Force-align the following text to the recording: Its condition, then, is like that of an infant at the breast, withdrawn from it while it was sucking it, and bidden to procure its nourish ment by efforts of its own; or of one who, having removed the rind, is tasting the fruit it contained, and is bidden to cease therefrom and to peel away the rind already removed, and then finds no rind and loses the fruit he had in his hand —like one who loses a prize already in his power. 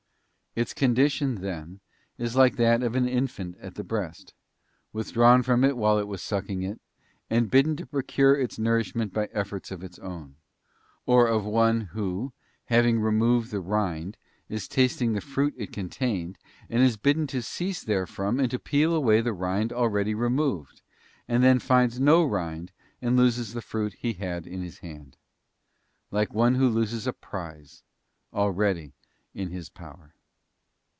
Its 0.53 0.73
condition, 0.73 1.35
then, 1.35 1.79
is 2.17 2.35
like 2.35 2.57
that 2.57 2.83
of 2.83 2.93
an 2.93 3.07
infant 3.07 3.55
at 3.61 3.75
the 3.75 3.85
breast, 3.85 4.33
withdrawn 4.91 5.41
from 5.41 5.63
it 5.63 5.77
while 5.77 5.97
it 5.97 6.09
was 6.09 6.21
sucking 6.21 6.61
it, 6.61 6.77
and 7.29 7.49
bidden 7.49 7.77
to 7.77 7.85
procure 7.85 8.35
its 8.35 8.59
nourish 8.59 8.93
ment 8.93 9.13
by 9.13 9.29
efforts 9.31 9.71
of 9.71 9.81
its 9.81 9.97
own; 9.99 10.35
or 11.05 11.25
of 11.25 11.45
one 11.45 11.79
who, 11.93 12.33
having 12.65 12.99
removed 12.99 13.49
the 13.49 13.61
rind, 13.61 14.17
is 14.49 14.67
tasting 14.67 15.13
the 15.13 15.21
fruit 15.21 15.53
it 15.55 15.71
contained, 15.71 16.37
and 16.69 16.83
is 16.83 16.97
bidden 16.97 17.25
to 17.25 17.41
cease 17.41 17.81
therefrom 17.81 18.37
and 18.37 18.51
to 18.51 18.59
peel 18.59 18.93
away 18.93 19.21
the 19.21 19.31
rind 19.31 19.71
already 19.71 20.13
removed, 20.13 20.81
and 21.29 21.41
then 21.41 21.59
finds 21.59 21.97
no 21.97 22.25
rind 22.25 22.73
and 23.01 23.15
loses 23.15 23.53
the 23.53 23.61
fruit 23.61 23.93
he 23.93 24.11
had 24.11 24.45
in 24.45 24.61
his 24.61 24.79
hand 24.79 25.15
—like 26.11 26.33
one 26.33 26.55
who 26.55 26.67
loses 26.67 27.07
a 27.07 27.13
prize 27.13 27.83
already 28.33 28.91
in 29.33 29.49
his 29.49 29.69
power. 29.69 30.13